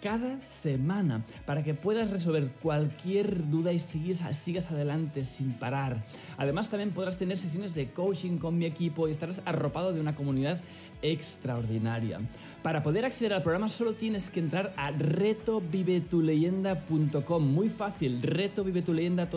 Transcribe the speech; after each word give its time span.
cada 0.00 0.42
semana 0.42 1.22
para 1.44 1.62
que 1.62 1.74
puedas 1.74 2.10
resolver 2.10 2.48
cualquier 2.62 3.48
duda 3.50 3.72
y 3.72 3.78
sigas, 3.78 4.70
adelante 4.70 5.24
sin 5.24 5.52
parar. 5.52 6.04
Además 6.38 6.68
también 6.68 6.90
podrás 6.90 7.16
tener 7.16 7.36
sesiones 7.36 7.74
de 7.74 7.90
coaching 7.90 8.38
con 8.38 8.58
mi 8.58 8.64
equipo 8.64 9.08
y 9.08 9.10
estarás 9.10 9.42
arropado 9.44 9.92
de 9.92 10.00
una 10.00 10.14
comunidad 10.14 10.60
extraordinaria. 11.02 12.20
Para 12.62 12.82
poder 12.82 13.06
acceder 13.06 13.32
al 13.32 13.42
programa 13.42 13.70
solo 13.70 13.94
tienes 13.94 14.28
que 14.28 14.40
entrar 14.40 14.74
a 14.76 14.90
retovivetuleyenda.com. 14.90 17.42
Muy 17.42 17.70
fácil, 17.70 18.20
retovivetuleyenda 18.20 19.30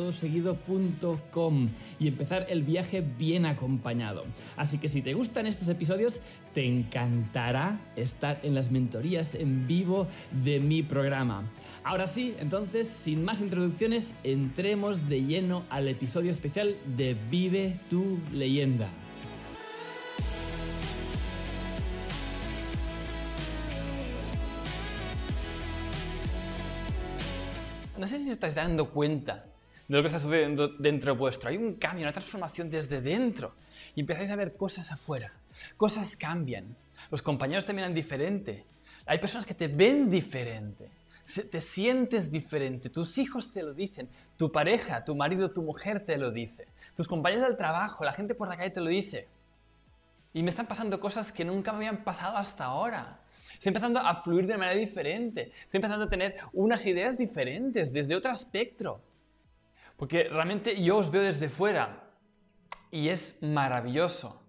y 1.99 2.07
empezar 2.07 2.47
el 2.49 2.63
viaje 2.63 3.01
bien 3.17 3.45
acompañado. 3.45 4.25
Así 4.57 4.77
que 4.77 4.89
si 4.89 5.01
te 5.01 5.13
gustan 5.13 5.47
estos 5.47 5.69
episodios, 5.69 6.19
te 6.53 6.65
encantará 6.65 7.79
estar 7.95 8.41
en 8.43 8.55
las 8.55 8.71
mentorías 8.71 9.35
en 9.35 9.67
vivo 9.67 10.07
de 10.43 10.59
mi 10.59 10.83
programa. 10.83 11.43
Ahora 11.85 12.07
sí, 12.07 12.33
entonces, 12.39 12.87
sin 12.87 13.23
más 13.23 13.41
introducciones, 13.41 14.13
entremos 14.23 15.09
de 15.09 15.23
lleno 15.23 15.63
al 15.69 15.87
episodio 15.87 16.31
especial 16.31 16.75
de 16.97 17.15
Vive 17.29 17.79
tu 17.89 18.19
leyenda. 18.31 18.89
No 28.03 28.07
sé 28.07 28.19
si 28.19 28.25
os 28.25 28.33
estáis 28.33 28.53
dando 28.53 28.89
cuenta 28.89 29.45
de 29.87 29.95
lo 29.95 30.03
que 30.03 30.07
está 30.07 30.19
sucediendo 30.19 30.67
dentro 30.67 31.15
vuestro. 31.15 31.47
Hay 31.47 31.55
un 31.55 31.75
cambio, 31.75 32.03
una 32.03 32.11
transformación 32.11 32.69
desde 32.69 32.99
dentro. 32.99 33.53
Y 33.95 34.01
empezáis 34.01 34.29
a 34.29 34.35
ver 34.35 34.57
cosas 34.57 34.91
afuera. 34.91 35.31
Cosas 35.77 36.17
cambian. 36.17 36.75
Los 37.09 37.21
compañeros 37.21 37.65
te 37.65 37.71
miran 37.71 37.93
diferente. 37.93 38.65
Hay 39.05 39.19
personas 39.19 39.45
que 39.45 39.53
te 39.53 39.69
ven 39.69 40.09
diferente. 40.09 40.89
Te 41.49 41.61
sientes 41.61 42.29
diferente. 42.29 42.89
Tus 42.89 43.17
hijos 43.17 43.49
te 43.51 43.63
lo 43.63 43.73
dicen. 43.73 44.09
Tu 44.35 44.51
pareja, 44.51 45.05
tu 45.05 45.15
marido, 45.15 45.51
tu 45.51 45.61
mujer 45.61 46.05
te 46.05 46.17
lo 46.17 46.29
dice. 46.29 46.67
Tus 46.93 47.07
compañeros 47.07 47.47
del 47.47 47.55
trabajo, 47.55 48.03
la 48.03 48.11
gente 48.11 48.35
por 48.35 48.49
la 48.49 48.57
calle 48.57 48.71
te 48.71 48.81
lo 48.81 48.89
dice. 48.89 49.29
Y 50.33 50.43
me 50.43 50.49
están 50.49 50.67
pasando 50.67 50.99
cosas 50.99 51.31
que 51.31 51.45
nunca 51.45 51.71
me 51.71 51.77
habían 51.77 52.03
pasado 52.03 52.35
hasta 52.35 52.65
ahora. 52.65 53.21
Estoy 53.53 53.69
empezando 53.69 53.99
a 53.99 54.15
fluir 54.15 54.47
de 54.47 54.57
manera 54.57 54.77
diferente. 54.77 55.51
Estoy 55.61 55.77
empezando 55.77 56.05
a 56.05 56.09
tener 56.09 56.37
unas 56.53 56.85
ideas 56.85 57.17
diferentes, 57.17 57.93
desde 57.93 58.15
otro 58.15 58.31
espectro. 58.31 59.01
Porque 59.97 60.25
realmente 60.25 60.81
yo 60.81 60.97
os 60.97 61.09
veo 61.09 61.21
desde 61.21 61.49
fuera 61.49 62.11
y 62.91 63.09
es 63.09 63.41
maravilloso. 63.41 64.41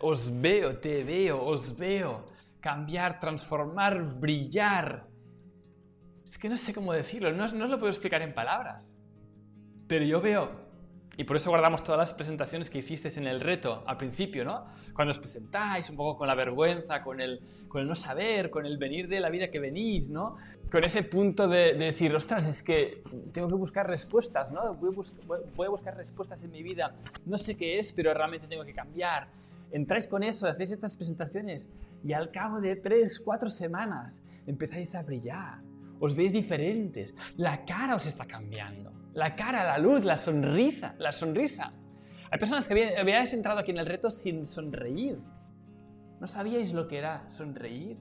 Os 0.00 0.40
veo, 0.40 0.78
te 0.78 1.04
veo, 1.04 1.44
os 1.44 1.76
veo 1.76 2.24
cambiar, 2.60 3.20
transformar, 3.20 4.02
brillar. 4.18 5.06
Es 6.24 6.38
que 6.38 6.48
no 6.48 6.56
sé 6.56 6.72
cómo 6.74 6.92
decirlo, 6.92 7.32
no, 7.32 7.46
no 7.48 7.66
lo 7.66 7.78
puedo 7.78 7.90
explicar 7.90 8.22
en 8.22 8.34
palabras. 8.34 8.96
Pero 9.86 10.04
yo 10.04 10.20
veo 10.20 10.59
y 11.20 11.24
por 11.24 11.36
eso 11.36 11.50
guardamos 11.50 11.84
todas 11.84 11.98
las 11.98 12.14
presentaciones 12.14 12.70
que 12.70 12.78
hicisteis 12.78 13.18
en 13.18 13.26
el 13.26 13.42
reto 13.42 13.84
al 13.86 13.98
principio, 13.98 14.42
¿no? 14.42 14.64
Cuando 14.94 15.12
os 15.12 15.18
presentáis 15.18 15.90
un 15.90 15.96
poco 15.96 16.16
con 16.16 16.26
la 16.26 16.34
vergüenza, 16.34 17.02
con 17.02 17.20
el, 17.20 17.42
con 17.68 17.82
el 17.82 17.88
no 17.88 17.94
saber, 17.94 18.48
con 18.48 18.64
el 18.64 18.78
venir 18.78 19.06
de 19.06 19.20
la 19.20 19.28
vida 19.28 19.50
que 19.50 19.60
venís, 19.60 20.08
¿no? 20.08 20.38
Con 20.72 20.82
ese 20.82 21.02
punto 21.02 21.46
de, 21.46 21.74
decir, 21.74 22.14
ostras, 22.14 22.46
es 22.46 22.62
que 22.62 23.02
tengo 23.34 23.48
que 23.48 23.54
buscar 23.54 23.86
respuestas, 23.86 24.50
¿no? 24.50 24.72
Voy 24.76 24.94
a, 24.96 25.54
voy 25.54 25.66
a 25.66 25.68
buscar 25.68 25.94
respuestas 25.94 26.42
en 26.42 26.52
mi 26.52 26.62
vida. 26.62 26.94
No 27.26 27.36
sé 27.36 27.54
qué 27.54 27.78
es, 27.78 27.92
pero 27.92 28.14
realmente 28.14 28.46
tengo 28.46 28.64
que 28.64 28.72
cambiar. 28.72 29.28
Entráis 29.72 30.08
con 30.08 30.22
eso, 30.22 30.48
hacéis 30.48 30.72
estas 30.72 30.96
presentaciones 30.96 31.68
y 32.02 32.14
al 32.14 32.30
cabo 32.30 32.62
de 32.62 32.76
tres, 32.76 33.20
cuatro 33.20 33.50
semanas 33.50 34.22
empezáis 34.46 34.94
a 34.94 35.02
brillar 35.02 35.60
os 36.00 36.14
veis 36.14 36.32
diferentes, 36.32 37.14
la 37.36 37.62
cara 37.64 37.94
os 37.94 38.06
está 38.06 38.24
cambiando, 38.24 38.90
la 39.12 39.34
cara, 39.34 39.64
la 39.64 39.78
luz, 39.78 40.04
la 40.04 40.16
sonrisa, 40.16 40.94
la 40.98 41.12
sonrisa. 41.12 41.72
Hay 42.30 42.38
personas 42.38 42.68
que 42.68 42.96
habíais 42.96 43.32
entrado 43.32 43.58
aquí 43.58 43.72
en 43.72 43.78
el 43.78 43.86
reto 43.86 44.10
sin 44.10 44.44
sonreír. 44.44 45.18
No 46.20 46.26
sabíais 46.26 46.72
lo 46.72 46.86
que 46.86 46.98
era 46.98 47.28
sonreír. 47.28 47.98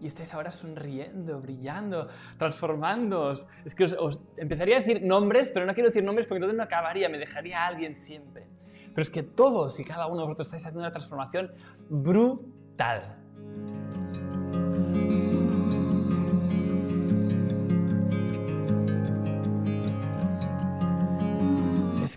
Y 0.00 0.06
estáis 0.06 0.32
ahora 0.32 0.50
sonriendo, 0.50 1.42
brillando, 1.42 2.08
transformándoos. 2.38 3.46
Es 3.66 3.74
que 3.74 3.84
os, 3.84 4.22
empezaría 4.38 4.76
a 4.76 4.80
decir 4.80 5.02
nombres, 5.02 5.50
pero 5.50 5.66
no 5.66 5.74
quiero 5.74 5.88
decir 5.88 6.02
nombres 6.02 6.26
porque 6.26 6.38
entonces 6.38 6.56
no 6.56 6.62
acabaría, 6.62 7.10
me 7.10 7.18
dejaría 7.18 7.64
a 7.64 7.66
alguien 7.66 7.96
siempre. 7.96 8.48
Pero 8.94 9.02
es 9.02 9.10
que 9.10 9.22
todos 9.22 9.78
y 9.78 9.84
cada 9.84 10.06
uno 10.06 10.20
de 10.20 10.24
vosotros 10.24 10.46
estáis 10.48 10.62
haciendo 10.62 10.80
una 10.80 10.90
transformación 10.90 11.52
brutal. 11.90 13.19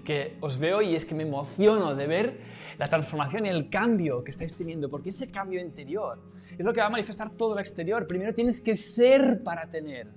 Que 0.04 0.38
os 0.42 0.58
veo 0.58 0.82
y 0.82 0.96
es 0.96 1.06
que 1.06 1.16
me 1.16 1.24
emociono 1.24 1.96
de 1.96 2.08
ver 2.08 2.40
la 2.78 2.88
transformación 2.88 3.46
y 3.46 3.50
el 3.50 3.70
cambio 3.70 4.24
que 4.24 4.32
estáis 4.32 4.54
teniendo, 4.54 4.90
porque 4.90 5.10
ese 5.10 5.30
cambio 5.30 5.62
interior 5.62 6.20
es 6.58 6.66
lo 6.66 6.74
que 6.74 6.82
va 6.82 6.88
a 6.88 6.90
manifestar 6.90 7.32
todo 7.32 7.54
el 7.54 7.60
exterior. 7.60 8.06
Primero 8.08 8.34
tienes 8.34 8.62
que 8.62 8.76
ser 8.76 9.44
para 9.44 9.70
tener. 9.70 10.08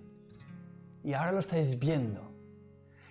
Y 1.05 1.13
ahora 1.13 1.33
lo 1.33 1.39
estáis 1.39 1.79
viendo. 1.79 2.33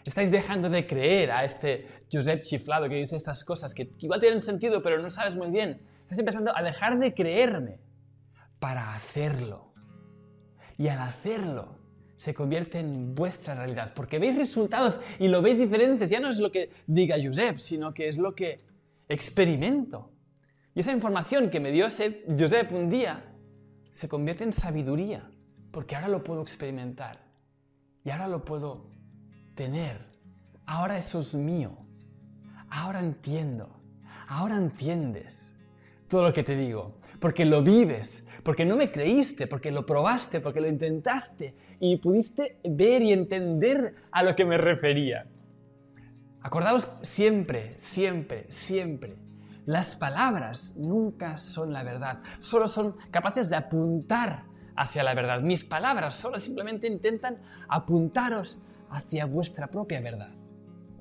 Estáis 0.04 0.30
dejando 0.30 0.70
de 0.70 0.86
creer 0.86 1.32
a 1.32 1.44
este 1.44 1.88
Josep 2.12 2.44
chiflado 2.44 2.88
que 2.88 2.96
dice 2.96 3.16
estas 3.16 3.44
cosas 3.44 3.74
que 3.74 3.90
igual 4.00 4.20
tienen 4.20 4.44
sentido, 4.44 4.82
pero 4.84 5.02
no 5.02 5.10
sabes 5.10 5.36
muy 5.36 5.50
bien. 5.50 5.82
Estás 6.04 6.20
empezando 6.20 6.56
a 6.56 6.62
dejar 6.62 7.00
de 7.00 7.14
creerme 7.14 7.80
para 8.60 8.94
hacerlo. 8.94 9.74
Y 10.78 10.90
al 10.90 11.00
hacerlo, 11.00 11.80
se 12.18 12.34
convierte 12.34 12.80
en 12.80 13.14
vuestra 13.14 13.56
realidad, 13.56 13.94
porque 13.94 14.20
veis 14.20 14.38
resultados 14.38 15.00
y 15.20 15.28
lo 15.28 15.42
veis 15.42 15.58
diferentes, 15.58 16.10
ya 16.10 16.20
no 16.20 16.30
es 16.30 16.40
lo 16.40 16.52
que 16.52 16.70
diga 16.88 17.18
Josep, 17.22 17.58
sino 17.58 17.94
que 17.94 18.08
es 18.08 18.18
lo 18.18 18.34
que 18.34 18.62
experimento. 19.10 20.12
Y 20.74 20.80
esa 20.80 20.92
información 20.92 21.50
que 21.50 21.60
me 21.60 21.72
dio 21.72 21.86
Josep 21.86 22.72
un 22.72 22.90
día 22.90 23.24
se 23.92 24.08
convierte 24.10 24.44
en 24.44 24.54
sabiduría, 24.54 25.30
porque 25.72 25.96
ahora 25.96 26.08
lo 26.08 26.24
puedo 26.24 26.42
experimentar 26.42 27.20
y 28.04 28.10
ahora 28.10 28.28
lo 28.28 28.44
puedo 28.44 28.88
tener. 29.56 30.06
Ahora 30.66 30.98
eso 30.98 31.20
es 31.20 31.36
mío. 31.36 31.78
Ahora 32.70 33.00
entiendo. 33.00 33.70
ahora 34.28 34.58
entiendes 34.58 35.55
todo 36.16 36.24
lo 36.24 36.32
que 36.32 36.44
te 36.44 36.56
digo, 36.56 36.96
porque 37.20 37.44
lo 37.44 37.62
vives, 37.62 38.24
porque 38.42 38.64
no 38.64 38.78
me 38.78 38.90
creíste, 38.90 39.48
porque 39.48 39.70
lo 39.70 39.86
probaste, 39.86 40.40
porque 40.40 40.62
lo 40.62 40.68
intentaste 40.70 41.58
y 41.78 41.98
pudiste 41.98 42.62
ver 42.64 43.02
y 43.02 43.12
entender 43.12 43.96
a 44.12 44.24
lo 44.24 44.34
que 44.34 44.46
me 44.46 44.58
refería. 44.58 45.28
Acordaos 46.42 46.88
siempre, 47.02 47.76
siempre, 47.80 48.46
siempre. 48.50 49.18
Las 49.66 49.98
palabras 49.98 50.72
nunca 50.78 51.38
son 51.38 51.74
la 51.74 51.84
verdad, 51.84 52.22
solo 52.40 52.70
son 52.70 52.96
capaces 53.12 53.50
de 53.50 53.58
apuntar 53.58 54.46
hacia 54.78 55.04
la 55.04 55.16
verdad. 55.16 55.42
Mis 55.42 55.66
palabras 55.66 56.14
solo 56.14 56.38
simplemente 56.38 56.88
intentan 56.88 57.42
apuntaros 57.68 58.58
hacia 58.90 59.26
vuestra 59.26 59.68
propia 59.68 60.00
verdad, 60.00 60.34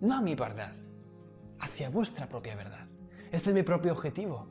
no 0.00 0.16
a 0.16 0.20
mi 0.20 0.34
verdad, 0.34 0.72
hacia 1.60 1.88
vuestra 1.88 2.28
propia 2.28 2.56
verdad. 2.56 2.88
Este 3.30 3.50
es 3.50 3.54
mi 3.54 3.62
propio 3.62 3.92
objetivo. 3.92 4.48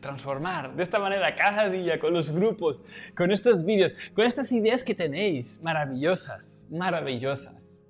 Transformar 0.00 0.74
de 0.74 0.82
esta 0.82 0.98
manera 0.98 1.34
cada 1.34 1.68
día 1.68 1.98
con 1.98 2.14
los 2.14 2.30
grupos, 2.30 2.84
con 3.16 3.32
estos 3.32 3.64
vídeos, 3.64 3.92
con 4.14 4.24
estas 4.24 4.52
ideas 4.52 4.84
que 4.84 4.94
tenéis, 4.94 5.60
maravillosas, 5.62 6.66
maravillosas. 6.70 7.80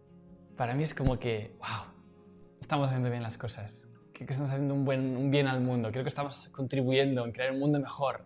Para 0.57 0.75
mí 0.75 0.83
es 0.83 0.95
como 0.95 1.19
que, 1.19 1.53
wow, 1.59 1.93
estamos 2.61 2.89
haciendo 2.89 3.11
bien 3.11 3.23
las 3.23 3.37
cosas. 3.37 3.87
Creo 4.13 4.27
que 4.27 4.33
estamos 4.33 4.51
haciendo 4.51 4.75
un, 4.75 4.89
un 4.89 5.31
bien 5.31 5.47
al 5.47 5.61
mundo. 5.61 5.91
Creo 5.91 6.05
que 6.05 6.09
estamos 6.09 6.49
contribuyendo 6.49 7.25
en 7.25 7.33
crear 7.33 7.53
un 7.53 7.61
mundo 7.61 7.79
mejor 7.79 8.25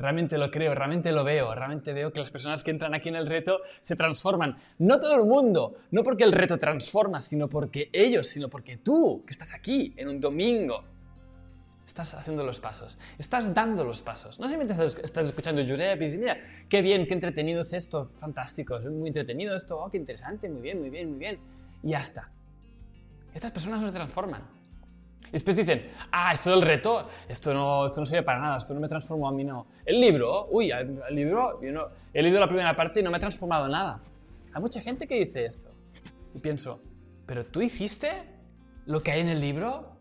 realmente 0.00 0.38
lo 0.38 0.50
creo, 0.50 0.74
realmente 0.74 1.12
lo 1.12 1.22
veo, 1.24 1.54
realmente 1.54 1.92
veo 1.92 2.10
que 2.10 2.20
las 2.20 2.30
personas 2.30 2.64
que 2.64 2.70
entran 2.70 2.94
aquí 2.94 3.10
en 3.10 3.16
el 3.16 3.26
reto 3.26 3.60
se 3.82 3.96
transforman. 3.96 4.56
No 4.78 4.98
todo 4.98 5.14
el 5.14 5.28
mundo, 5.28 5.74
no 5.90 6.02
porque 6.02 6.24
el 6.24 6.32
reto 6.32 6.56
transforma, 6.56 7.20
sino 7.20 7.48
porque 7.48 7.90
ellos, 7.92 8.26
sino 8.26 8.48
porque 8.48 8.78
tú, 8.78 9.22
que 9.26 9.32
estás 9.32 9.52
aquí 9.52 9.92
en 9.98 10.08
un 10.08 10.18
domingo, 10.18 10.84
estás 11.90 12.14
haciendo 12.14 12.44
los 12.44 12.60
pasos, 12.60 12.98
estás 13.18 13.52
dando 13.52 13.84
los 13.84 14.00
pasos. 14.00 14.38
No 14.38 14.46
simplemente 14.46 14.82
estás, 15.02 15.26
escuchando 15.26 15.60
Josep 15.66 16.00
y 16.00 16.04
dices, 16.04 16.20
mira, 16.20 16.36
qué 16.68 16.82
bien, 16.82 17.06
qué 17.06 17.14
entretenido 17.14 17.60
es 17.60 17.72
esto, 17.72 18.12
fantástico, 18.16 18.76
es 18.76 18.86
muy 18.86 19.08
entretenido 19.08 19.56
esto, 19.56 19.78
oh, 19.78 19.90
qué 19.90 19.96
interesante, 19.96 20.48
muy 20.48 20.60
bien, 20.60 20.80
muy 20.80 20.90
bien, 20.90 21.10
muy 21.10 21.18
bien. 21.18 21.38
Y 21.82 21.90
ya 21.90 22.00
está. 22.00 22.30
Estas 23.34 23.50
personas 23.50 23.80
no 23.80 23.88
se 23.88 23.92
transforman. 23.92 24.42
Y 25.26 25.32
después 25.32 25.56
dicen, 25.56 25.90
ah, 26.12 26.32
esto 26.32 26.50
del 26.50 26.62
reto, 26.62 27.08
esto 27.28 27.52
no, 27.52 27.86
esto 27.86 28.00
no 28.00 28.06
sirve 28.06 28.22
para 28.22 28.40
nada, 28.40 28.58
esto 28.58 28.72
no 28.72 28.80
me 28.80 28.88
transformó 28.88 29.28
a 29.28 29.32
mí, 29.32 29.44
no. 29.44 29.66
El 29.84 30.00
libro, 30.00 30.46
uy, 30.50 30.70
el, 30.70 31.00
libro, 31.10 31.60
yo 31.60 31.72
no, 31.72 31.88
he 32.14 32.22
leído 32.22 32.38
la 32.38 32.46
primera 32.46 32.74
parte 32.74 33.00
y 33.00 33.02
no 33.02 33.10
me 33.10 33.16
ha 33.16 33.20
transformado 33.20 33.68
nada. 33.68 34.00
Hay 34.52 34.60
mucha 34.60 34.80
gente 34.80 35.08
que 35.08 35.16
dice 35.16 35.44
esto. 35.44 35.70
Y 36.34 36.38
pienso, 36.38 36.80
¿pero 37.26 37.46
tú 37.46 37.60
hiciste 37.62 38.12
lo 38.86 39.02
que 39.02 39.10
hay 39.10 39.20
en 39.20 39.28
el 39.28 39.40
libro? 39.40 39.99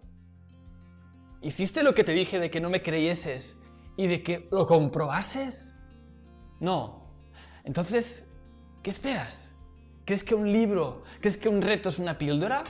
¿Hiciste 1.41 1.83
lo 1.83 1.93
que 1.93 2.03
te 2.03 2.11
dije 2.11 2.39
de 2.39 2.49
que 2.49 2.59
no 2.59 2.69
me 2.69 2.81
creyeses 2.81 3.57
y 3.95 4.07
de 4.07 4.21
que 4.21 4.47
lo 4.51 4.65
comprobases? 4.65 5.73
No. 6.59 7.07
Entonces, 7.63 8.25
¿qué 8.83 8.89
esperas? 8.89 9.49
¿Crees 10.05 10.23
que 10.23 10.35
un 10.35 10.51
libro, 10.51 11.03
crees 11.19 11.37
que 11.37 11.47
un 11.47 11.61
reto 11.61 11.89
es 11.89 11.99
una 11.99 12.17
píldora 12.17 12.63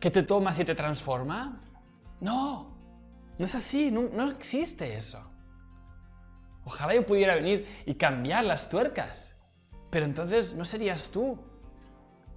que 0.00 0.10
te 0.10 0.22
tomas 0.22 0.58
y 0.58 0.64
te 0.64 0.74
transforma? 0.74 1.62
No, 2.20 2.76
no 3.38 3.44
es 3.44 3.54
así, 3.54 3.90
no, 3.90 4.30
existe 4.30 4.96
eso. 4.96 5.22
Ojalá 6.64 6.94
yo 6.94 7.06
pudiera 7.06 7.34
venir 7.34 7.66
y 7.86 7.94
cambiar 7.94 8.44
las 8.44 8.68
tuercas, 8.68 9.34
pero 9.90 10.04
entonces 10.04 10.54
no 10.54 10.64
serías 10.64 11.10
tú, 11.10 11.38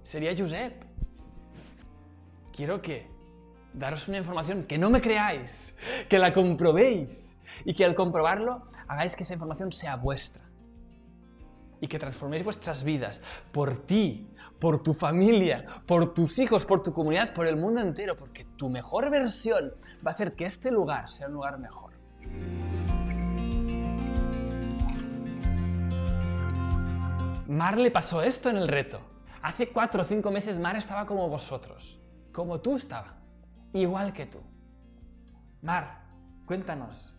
sería 0.02 0.34
Josep. 0.36 0.84
Quiero 2.52 2.80
que 2.80 3.13
daros 3.74 4.08
una 4.08 4.18
información 4.18 4.64
que 4.64 4.78
no 4.78 4.88
me 4.88 5.00
creáis, 5.00 5.74
que 6.08 6.18
la 6.18 6.32
comprobéis 6.32 7.36
y 7.64 7.74
que 7.74 7.84
al 7.84 7.94
comprobarlo 7.94 8.68
hagáis 8.88 9.16
que 9.16 9.24
esa 9.24 9.34
información 9.34 9.72
sea 9.72 9.96
vuestra 9.96 10.42
y 11.80 11.88
que 11.88 11.98
transforméis 11.98 12.44
vuestras 12.44 12.84
vidas 12.84 13.20
por 13.52 13.76
ti, 13.84 14.30
por 14.58 14.82
tu 14.82 14.94
familia, 14.94 15.66
por 15.86 16.14
tus 16.14 16.38
hijos, 16.38 16.64
por 16.64 16.82
tu 16.82 16.92
comunidad, 16.92 17.34
por 17.34 17.46
el 17.46 17.56
mundo 17.56 17.80
entero, 17.80 18.16
porque 18.16 18.44
tu 18.56 18.70
mejor 18.70 19.10
versión 19.10 19.72
va 20.06 20.12
a 20.12 20.14
hacer 20.14 20.34
que 20.34 20.46
este 20.46 20.70
lugar 20.70 21.10
sea 21.10 21.26
un 21.26 21.34
lugar 21.34 21.58
mejor. 21.58 21.92
Mar 27.48 27.76
le 27.76 27.90
pasó 27.90 28.22
esto 28.22 28.48
en 28.48 28.56
el 28.56 28.68
reto. 28.68 29.00
Hace 29.42 29.68
cuatro 29.68 30.00
o 30.00 30.04
cinco 30.04 30.30
meses 30.30 30.58
Mar 30.58 30.76
estaba 30.76 31.04
como 31.04 31.28
vosotros, 31.28 32.00
como 32.32 32.60
tú 32.60 32.76
estaba, 32.76 33.18
igual 33.80 34.12
que 34.12 34.26
tú. 34.26 34.40
Mar, 35.62 36.06
cuéntanos, 36.46 37.16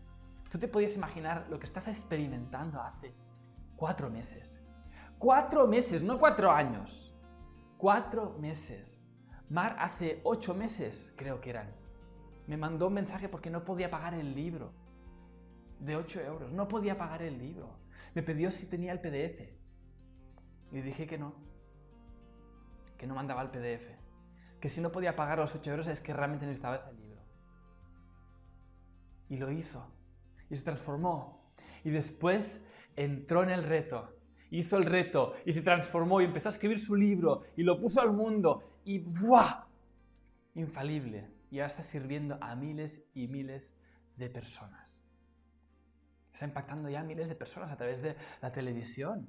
¿tú 0.50 0.57
te 0.57 0.68
podías 0.68 0.96
imaginar 0.96 1.48
lo 1.50 1.60
que 1.60 1.66
estás 1.66 1.88
experimentando 1.88 2.81
hace 2.81 3.13
cuatro 3.75 4.10
meses? 4.10 4.60
Cuatro 5.19 5.68
meses, 5.68 6.04
no 6.04 6.19
cuatro 6.19 6.52
años. 6.52 7.13
Cuatro 7.78 8.36
meses. 8.40 9.07
Mar 9.50 9.75
hace 9.80 10.22
ocho 10.24 10.54
meses, 10.54 11.13
creo 11.16 11.40
que 11.40 11.52
eran, 11.52 11.72
me 12.48 12.57
mandó 12.57 12.88
un 12.88 12.94
mensaje 12.94 13.28
porque 13.28 13.50
no 13.50 13.63
podía 13.63 13.90
pagar 13.90 14.13
el 14.13 14.36
libro. 14.36 14.72
De 15.80 15.96
ocho 15.96 16.22
euros. 16.22 16.52
No 16.52 16.68
podía 16.68 16.98
pagar 16.98 17.22
el 17.22 17.38
libro. 17.38 17.69
Me 18.13 18.24
pidió 18.24 18.52
si 18.52 18.68
tenía 18.68 18.92
el 18.92 19.02
PDF. 19.02 19.50
Y 20.72 20.81
dije 20.81 21.07
que 21.07 21.18
no. 21.18 21.34
Que 22.98 23.07
no 23.07 23.16
mandaba 23.16 23.42
el 23.42 23.50
PDF. 23.50 24.05
Que 24.60 24.69
si 24.69 24.81
no 24.81 24.92
podía 24.92 25.16
pagar 25.16 25.40
los 25.40 25.54
ocho 25.54 25.72
euros 25.72 25.88
es 25.88 26.02
que 26.02 26.13
realmente 26.13 26.46
necesitaba 26.46 26.75
ese 26.75 26.94
libro. 26.94 27.22
Y 29.30 29.38
lo 29.38 29.52
hizo. 29.52 29.92
Y 30.50 30.56
se 30.56 30.63
transformó. 30.63 31.52
Y 31.84 31.90
después 31.90 32.63
entró 32.96 33.44
en 33.44 33.50
el 33.50 33.63
reto 33.63 34.16
hizo 34.57 34.78
el 34.78 34.86
reto 34.86 35.34
y 35.46 35.54
se 35.54 35.62
transformó 35.62 36.22
y 36.22 36.25
empezó 36.25 36.50
a 36.50 36.52
escribir 36.52 36.80
su 36.80 36.96
libro 36.96 37.44
y 37.56 37.63
lo 37.63 37.80
puso 37.80 38.02
al 38.02 38.13
mundo 38.13 38.80
y 38.84 39.00
¡buah! 39.00 39.66
Infalible. 40.56 41.30
Y 41.52 41.60
ahora 41.60 41.68
está 41.68 41.84
sirviendo 41.84 42.38
a 42.42 42.56
miles 42.56 43.04
y 43.13 43.28
miles 43.28 43.75
de 44.16 44.30
personas. 44.30 45.02
Está 46.31 46.45
impactando 46.45 46.90
ya 46.90 47.02
a 47.02 47.04
miles 47.04 47.28
de 47.28 47.35
personas 47.35 47.71
a 47.71 47.78
través 47.78 48.02
de 48.02 48.16
la 48.42 48.52
televisión. 48.52 49.28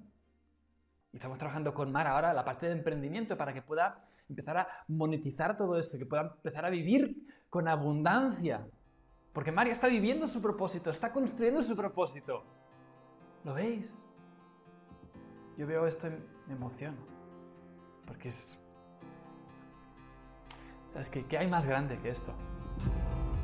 Y 1.13 1.17
estamos 1.17 1.39
trabajando 1.39 1.73
con 1.73 1.93
Mar 1.93 2.07
ahora 2.07 2.33
la 2.33 2.45
parte 2.45 2.67
de 2.67 2.73
emprendimiento 2.73 3.37
para 3.37 3.53
que 3.53 3.63
pueda 3.63 4.09
empezar 4.29 4.59
a 4.59 4.69
monetizar 4.89 5.57
todo 5.57 5.79
esto, 5.79 5.99
que 5.99 6.07
pueda 6.07 6.35
empezar 6.37 6.65
a 6.65 6.71
vivir 6.71 7.17
con 7.49 7.69
abundancia. 7.69 8.67
Porque 9.33 9.53
Mar 9.53 9.67
ya 9.67 9.73
está 9.73 9.89
viviendo 9.89 10.27
su 10.27 10.41
propósito, 10.41 10.91
está 10.91 11.13
construyendo 11.13 11.63
su 11.63 11.77
propósito. 11.77 12.43
¿Lo 13.45 13.55
veis? 13.55 14.07
yo 15.57 15.67
veo 15.67 15.87
esto 15.87 16.09
y 16.09 16.11
me 16.49 16.55
emociono. 16.55 16.99
Porque 18.07 18.29
es... 18.29 18.59
¿Sabes 20.85 21.11
qué? 21.11 21.25
¿Qué 21.27 21.39
hay 21.39 21.49
más 21.49 21.65
grande 21.65 21.99
que 21.99 22.11
esto? 22.11 22.33